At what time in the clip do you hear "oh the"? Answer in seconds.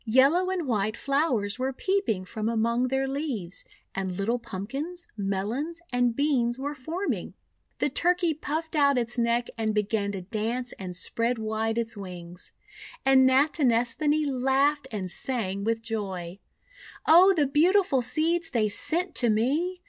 17.07-17.45